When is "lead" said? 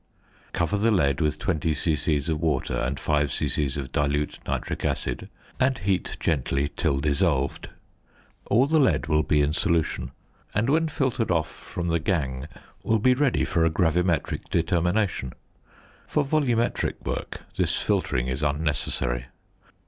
0.89-1.21, 8.79-9.05